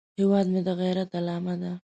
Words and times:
هیواد 0.17 0.45
مې 0.53 0.61
د 0.67 0.69
غیرت 0.79 1.09
علامه 1.19 1.55
ده 1.61 1.71